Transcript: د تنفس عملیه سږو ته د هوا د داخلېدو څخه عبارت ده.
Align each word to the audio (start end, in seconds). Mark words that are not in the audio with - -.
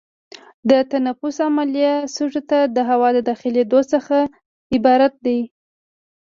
د 0.69 0.71
تنفس 0.91 1.37
عملیه 1.47 1.95
سږو 2.15 2.41
ته 2.49 2.59
د 2.75 2.77
هوا 2.89 3.09
د 3.13 3.19
داخلېدو 3.29 3.79
څخه 3.93 4.17
عبارت 4.75 5.13
ده. 5.25 5.37